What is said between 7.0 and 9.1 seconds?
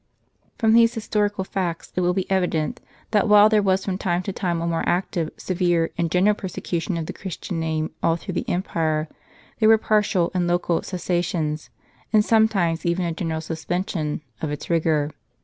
the Christian name all through the empire,